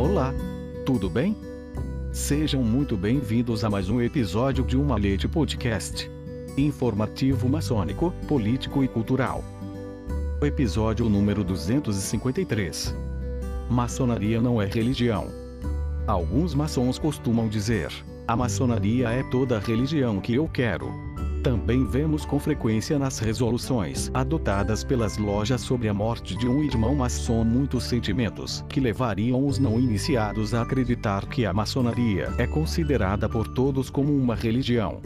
Olá! 0.00 0.32
Tudo 0.86 1.10
bem? 1.10 1.36
Sejam 2.10 2.64
muito 2.64 2.96
bem-vindos 2.96 3.64
a 3.64 3.68
mais 3.68 3.90
um 3.90 4.00
episódio 4.00 4.64
de 4.64 4.74
Uma 4.74 4.96
Leite 4.96 5.28
Podcast. 5.28 6.10
Informativo 6.56 7.46
maçônico, 7.50 8.10
político 8.26 8.82
e 8.82 8.88
cultural. 8.88 9.44
Episódio 10.40 11.06
número 11.06 11.44
253. 11.44 12.94
Maçonaria 13.68 14.40
não 14.40 14.60
é 14.60 14.64
religião. 14.64 15.28
Alguns 16.06 16.54
maçons 16.54 16.98
costumam 16.98 17.46
dizer: 17.46 17.92
a 18.26 18.34
maçonaria 18.34 19.10
é 19.10 19.22
toda 19.24 19.58
a 19.58 19.60
religião 19.60 20.18
que 20.18 20.32
eu 20.32 20.48
quero. 20.48 20.90
Também 21.42 21.86
vemos 21.86 22.26
com 22.26 22.38
frequência 22.38 22.98
nas 22.98 23.18
resoluções 23.18 24.10
adotadas 24.12 24.84
pelas 24.84 25.16
lojas 25.16 25.62
sobre 25.62 25.88
a 25.88 25.94
morte 25.94 26.36
de 26.36 26.46
um 26.46 26.62
irmão 26.62 26.94
maçom 26.94 27.42
muitos 27.44 27.84
sentimentos 27.84 28.62
que 28.68 28.78
levariam 28.78 29.46
os 29.46 29.58
não 29.58 29.80
iniciados 29.80 30.52
a 30.52 30.60
acreditar 30.60 31.24
que 31.26 31.46
a 31.46 31.52
maçonaria 31.52 32.30
é 32.36 32.46
considerada 32.46 33.26
por 33.26 33.48
todos 33.48 33.88
como 33.88 34.14
uma 34.14 34.34
religião. 34.34 35.00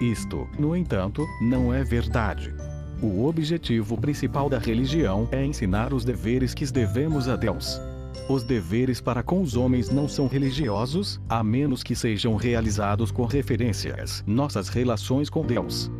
Isto, 0.00 0.48
no 0.58 0.74
entanto, 0.74 1.24
não 1.40 1.72
é 1.72 1.84
verdade. 1.84 2.52
O 3.00 3.26
objetivo 3.26 3.96
principal 3.96 4.50
da 4.50 4.58
religião 4.58 5.28
é 5.30 5.44
ensinar 5.44 5.92
os 5.92 6.04
deveres 6.04 6.54
que 6.54 6.64
devemos 6.66 7.28
a 7.28 7.36
Deus. 7.36 7.80
Os 8.26 8.42
deveres 8.42 9.02
para 9.02 9.22
com 9.22 9.42
os 9.42 9.54
homens 9.54 9.90
não 9.90 10.08
são 10.08 10.26
religiosos, 10.26 11.20
a 11.28 11.44
menos 11.44 11.82
que 11.82 11.94
sejam 11.94 12.36
realizados 12.36 13.10
com 13.10 13.26
referências 13.26 14.24
nossas 14.26 14.70
relações 14.70 15.28
com 15.28 15.44
Deus. 15.44 15.90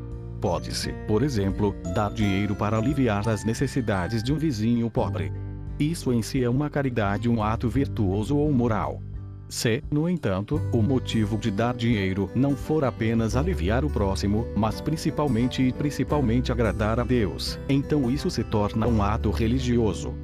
Pode-se, 0.40 0.92
por 1.06 1.22
exemplo, 1.22 1.74
dar 1.94 2.10
dinheiro 2.10 2.54
para 2.54 2.78
aliviar 2.78 3.28
as 3.28 3.44
necessidades 3.44 4.22
de 4.22 4.32
um 4.32 4.36
vizinho 4.36 4.90
pobre. 4.90 5.30
Isso 5.78 6.12
em 6.14 6.22
si 6.22 6.42
é 6.42 6.48
uma 6.48 6.70
caridade, 6.70 7.28
um 7.28 7.42
ato 7.42 7.68
virtuoso 7.68 8.36
ou 8.38 8.50
moral. 8.50 9.02
Se, 9.46 9.82
no 9.90 10.08
entanto, 10.08 10.58
o 10.72 10.80
motivo 10.80 11.36
de 11.36 11.50
dar 11.50 11.74
dinheiro 11.74 12.30
não 12.34 12.56
for 12.56 12.84
apenas 12.84 13.36
aliviar 13.36 13.84
o 13.84 13.90
próximo, 13.90 14.46
mas 14.56 14.80
principalmente 14.80 15.62
e 15.62 15.72
principalmente 15.72 16.50
agradar 16.50 16.98
a 16.98 17.04
Deus, 17.04 17.58
então 17.68 18.10
isso 18.10 18.30
se 18.30 18.42
torna 18.42 18.86
um 18.86 19.02
ato 19.02 19.30
religioso. 19.30 20.14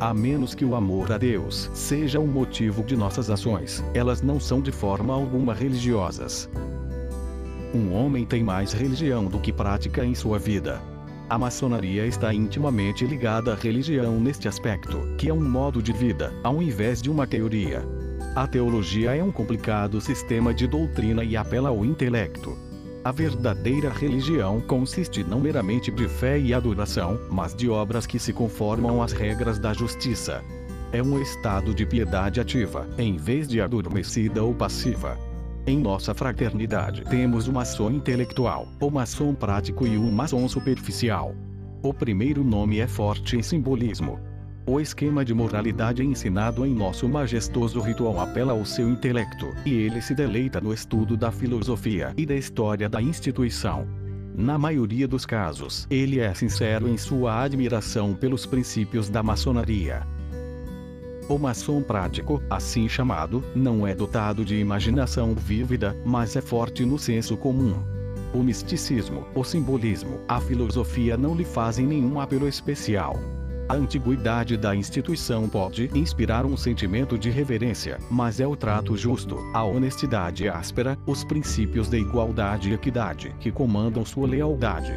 A 0.00 0.14
menos 0.14 0.54
que 0.54 0.64
o 0.64 0.74
amor 0.74 1.12
a 1.12 1.18
Deus 1.18 1.70
seja 1.74 2.18
o 2.18 2.26
motivo 2.26 2.82
de 2.82 2.96
nossas 2.96 3.28
ações, 3.28 3.84
elas 3.92 4.22
não 4.22 4.40
são 4.40 4.58
de 4.58 4.72
forma 4.72 5.12
alguma 5.12 5.52
religiosas. 5.52 6.48
Um 7.74 7.92
homem 7.92 8.24
tem 8.24 8.42
mais 8.42 8.72
religião 8.72 9.26
do 9.26 9.38
que 9.38 9.52
prática 9.52 10.02
em 10.02 10.14
sua 10.14 10.38
vida. 10.38 10.80
A 11.28 11.38
maçonaria 11.38 12.06
está 12.06 12.32
intimamente 12.32 13.04
ligada 13.04 13.52
à 13.52 13.54
religião 13.54 14.18
neste 14.18 14.48
aspecto, 14.48 14.98
que 15.18 15.28
é 15.28 15.34
um 15.34 15.46
modo 15.46 15.82
de 15.82 15.92
vida, 15.92 16.32
ao 16.42 16.62
invés 16.62 17.02
de 17.02 17.10
uma 17.10 17.26
teoria. 17.26 17.84
A 18.34 18.46
teologia 18.46 19.14
é 19.14 19.22
um 19.22 19.30
complicado 19.30 20.00
sistema 20.00 20.54
de 20.54 20.66
doutrina 20.66 21.22
e 21.22 21.36
apela 21.36 21.68
ao 21.68 21.84
intelecto. 21.84 22.56
A 23.02 23.10
verdadeira 23.10 23.88
religião 23.88 24.60
consiste 24.60 25.24
não 25.24 25.40
meramente 25.40 25.90
de 25.90 26.06
fé 26.06 26.38
e 26.38 26.52
adoração, 26.52 27.18
mas 27.30 27.54
de 27.54 27.66
obras 27.66 28.06
que 28.06 28.18
se 28.18 28.30
conformam 28.30 29.02
às 29.02 29.12
regras 29.12 29.58
da 29.58 29.72
justiça. 29.72 30.44
É 30.92 31.02
um 31.02 31.18
estado 31.18 31.72
de 31.72 31.86
piedade 31.86 32.40
ativa, 32.40 32.86
em 32.98 33.16
vez 33.16 33.48
de 33.48 33.58
adormecida 33.58 34.44
ou 34.44 34.52
passiva. 34.54 35.16
Em 35.66 35.78
nossa 35.78 36.12
fraternidade 36.12 37.02
temos 37.04 37.48
o 37.48 37.52
maçom 37.54 37.90
intelectual, 37.90 38.68
o 38.78 38.90
maçom 38.90 39.34
prático 39.34 39.86
e 39.86 39.96
o 39.96 40.12
maçom 40.12 40.46
superficial. 40.46 41.34
O 41.82 41.94
primeiro 41.94 42.44
nome 42.44 42.80
é 42.80 42.86
forte 42.86 43.34
em 43.34 43.42
simbolismo, 43.42 44.20
o 44.66 44.80
esquema 44.80 45.24
de 45.24 45.34
moralidade 45.34 46.04
ensinado 46.04 46.64
em 46.64 46.74
nosso 46.74 47.08
majestoso 47.08 47.80
ritual 47.80 48.20
apela 48.20 48.52
ao 48.52 48.64
seu 48.64 48.88
intelecto, 48.88 49.54
e 49.64 49.72
ele 49.72 50.00
se 50.00 50.14
deleita 50.14 50.60
no 50.60 50.72
estudo 50.72 51.16
da 51.16 51.32
filosofia 51.32 52.12
e 52.16 52.26
da 52.26 52.34
história 52.34 52.88
da 52.88 53.00
instituição. 53.00 53.86
Na 54.34 54.58
maioria 54.58 55.08
dos 55.08 55.26
casos, 55.26 55.86
ele 55.90 56.20
é 56.20 56.32
sincero 56.34 56.88
em 56.88 56.96
sua 56.96 57.42
admiração 57.42 58.14
pelos 58.14 58.46
princípios 58.46 59.08
da 59.08 59.22
maçonaria. 59.22 60.06
O 61.28 61.38
maçom 61.38 61.82
prático, 61.82 62.42
assim 62.50 62.88
chamado, 62.88 63.42
não 63.54 63.86
é 63.86 63.94
dotado 63.94 64.44
de 64.44 64.56
imaginação 64.56 65.34
vívida, 65.34 65.96
mas 66.04 66.36
é 66.36 66.40
forte 66.40 66.84
no 66.84 66.98
senso 66.98 67.36
comum. 67.36 67.74
O 68.32 68.42
misticismo, 68.42 69.26
o 69.34 69.42
simbolismo, 69.42 70.20
a 70.28 70.40
filosofia 70.40 71.16
não 71.16 71.34
lhe 71.34 71.44
fazem 71.44 71.86
nenhum 71.86 72.20
apelo 72.20 72.46
especial. 72.48 73.18
A 73.70 73.74
antiguidade 73.74 74.56
da 74.56 74.74
instituição 74.74 75.48
pode 75.48 75.88
inspirar 75.94 76.44
um 76.44 76.56
sentimento 76.56 77.16
de 77.16 77.30
reverência, 77.30 78.00
mas 78.10 78.40
é 78.40 78.46
o 78.46 78.56
trato 78.56 78.96
justo, 78.96 79.38
a 79.54 79.62
honestidade 79.62 80.48
áspera, 80.48 80.98
os 81.06 81.22
princípios 81.22 81.88
de 81.88 81.96
igualdade 81.96 82.68
e 82.68 82.72
equidade 82.72 83.32
que 83.38 83.52
comandam 83.52 84.04
sua 84.04 84.26
lealdade. 84.26 84.92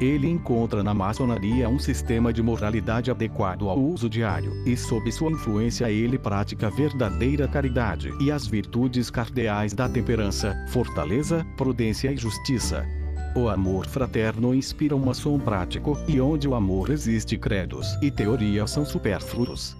Ele 0.00 0.28
encontra 0.28 0.84
na 0.84 0.94
maçonaria 0.94 1.68
um 1.68 1.80
sistema 1.80 2.32
de 2.32 2.40
moralidade 2.44 3.10
adequado 3.10 3.68
ao 3.68 3.76
uso 3.76 4.08
diário, 4.08 4.52
e 4.64 4.76
sob 4.76 5.10
sua 5.10 5.32
influência 5.32 5.90
ele 5.90 6.16
pratica 6.16 6.70
verdadeira 6.70 7.48
caridade 7.48 8.08
e 8.20 8.30
as 8.30 8.46
virtudes 8.46 9.10
cardeais 9.10 9.72
da 9.72 9.88
temperança, 9.88 10.54
fortaleza, 10.68 11.44
prudência 11.56 12.12
e 12.12 12.16
justiça. 12.16 12.86
O 13.34 13.48
amor 13.48 13.86
fraterno 13.86 14.54
inspira 14.54 14.94
um 14.94 15.06
maçom 15.06 15.38
prático, 15.38 15.98
e 16.06 16.20
onde 16.20 16.46
o 16.46 16.54
amor 16.54 16.90
existe 16.90 17.38
credos 17.38 17.96
e 18.02 18.10
teorias 18.10 18.70
são 18.70 18.84
supérfluos. 18.84 19.74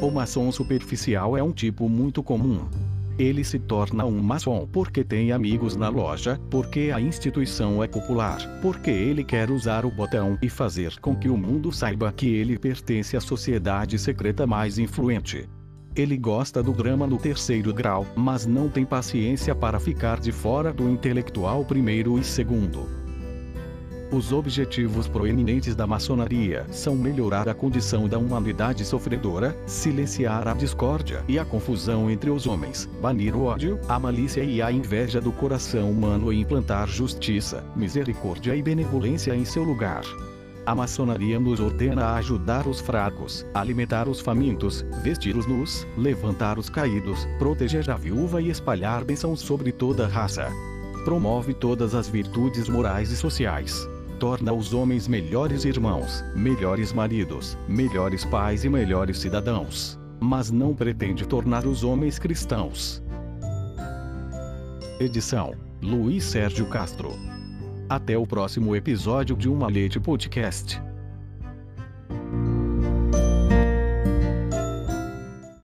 O 0.00 0.10
maçom 0.10 0.50
superficial 0.50 1.36
é 1.36 1.42
um 1.42 1.52
tipo 1.52 1.88
muito 1.88 2.24
comum. 2.24 2.66
Ele 3.16 3.44
se 3.44 3.60
torna 3.60 4.04
um 4.04 4.20
maçom 4.20 4.66
porque 4.72 5.04
tem 5.04 5.30
amigos 5.30 5.76
na 5.76 5.88
loja, 5.88 6.40
porque 6.50 6.90
a 6.92 7.00
instituição 7.00 7.84
é 7.84 7.86
popular, 7.86 8.40
porque 8.60 8.90
ele 8.90 9.22
quer 9.22 9.48
usar 9.52 9.86
o 9.86 9.90
botão 9.90 10.36
e 10.42 10.48
fazer 10.48 10.98
com 10.98 11.14
que 11.14 11.28
o 11.28 11.36
mundo 11.36 11.70
saiba 11.70 12.12
que 12.12 12.26
ele 12.26 12.58
pertence 12.58 13.16
à 13.16 13.20
sociedade 13.20 13.96
secreta 13.96 14.44
mais 14.44 14.76
influente. 14.76 15.48
Ele 15.96 16.16
gosta 16.16 16.60
do 16.60 16.72
drama 16.72 17.06
no 17.06 17.18
terceiro 17.18 17.72
grau, 17.72 18.04
mas 18.16 18.46
não 18.46 18.68
tem 18.68 18.84
paciência 18.84 19.54
para 19.54 19.78
ficar 19.78 20.18
de 20.18 20.32
fora 20.32 20.72
do 20.72 20.90
intelectual 20.90 21.64
primeiro 21.64 22.18
e 22.18 22.24
segundo. 22.24 22.88
Os 24.10 24.32
objetivos 24.32 25.06
proeminentes 25.06 25.76
da 25.76 25.86
maçonaria 25.86 26.66
são 26.70 26.96
melhorar 26.96 27.48
a 27.48 27.54
condição 27.54 28.08
da 28.08 28.18
humanidade 28.18 28.84
sofredora, 28.84 29.56
silenciar 29.66 30.48
a 30.48 30.54
discórdia 30.54 31.24
e 31.28 31.38
a 31.38 31.44
confusão 31.44 32.10
entre 32.10 32.28
os 32.28 32.46
homens, 32.46 32.88
banir 33.00 33.36
o 33.36 33.44
ódio, 33.44 33.78
a 33.88 33.98
malícia 33.98 34.42
e 34.42 34.60
a 34.60 34.72
inveja 34.72 35.20
do 35.20 35.30
coração 35.30 35.90
humano 35.90 36.32
e 36.32 36.40
implantar 36.40 36.88
justiça, 36.88 37.64
misericórdia 37.76 38.54
e 38.56 38.62
benevolência 38.62 39.34
em 39.34 39.44
seu 39.44 39.62
lugar. 39.62 40.02
A 40.66 40.74
maçonaria 40.74 41.38
nos 41.38 41.60
ordena 41.60 42.06
a 42.06 42.16
ajudar 42.16 42.66
os 42.66 42.80
fracos, 42.80 43.44
alimentar 43.52 44.08
os 44.08 44.20
famintos, 44.20 44.82
vestir 45.02 45.36
os 45.36 45.46
nus, 45.46 45.86
levantar 45.96 46.58
os 46.58 46.70
caídos, 46.70 47.28
proteger 47.38 47.90
a 47.90 47.96
viúva 47.96 48.40
e 48.40 48.48
espalhar 48.48 49.04
bênçãos 49.04 49.40
sobre 49.40 49.70
toda 49.70 50.06
a 50.06 50.08
raça. 50.08 50.50
Promove 51.04 51.52
todas 51.52 51.94
as 51.94 52.08
virtudes 52.08 52.66
morais 52.66 53.10
e 53.10 53.16
sociais. 53.16 53.86
Torna 54.18 54.54
os 54.54 54.72
homens 54.72 55.06
melhores 55.06 55.66
irmãos, 55.66 56.24
melhores 56.34 56.94
maridos, 56.94 57.58
melhores 57.68 58.24
pais 58.24 58.64
e 58.64 58.68
melhores 58.70 59.18
cidadãos. 59.18 59.98
Mas 60.18 60.50
não 60.50 60.74
pretende 60.74 61.26
tornar 61.26 61.66
os 61.66 61.84
homens 61.84 62.18
cristãos. 62.18 63.02
Edição: 64.98 65.52
Luiz 65.82 66.24
Sérgio 66.24 66.64
Castro. 66.66 67.12
Até 67.88 68.16
o 68.16 68.26
próximo 68.26 68.74
episódio 68.74 69.36
de 69.36 69.48
Uma 69.48 69.68
Leite 69.68 70.00
Podcast. 70.00 70.80